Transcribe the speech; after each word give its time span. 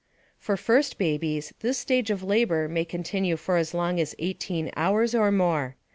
For 0.39 0.57
first 0.57 0.97
babies, 0.97 1.53
this 1.59 1.77
stage 1.77 2.09
of 2.09 2.23
labor 2.23 2.67
may 2.67 2.85
continue 2.85 3.37
for 3.37 3.57
as 3.57 3.71
long 3.75 3.99
as 3.99 4.15
18 4.17 4.71
hours 4.75 5.13
or 5.13 5.31
more. 5.31 5.75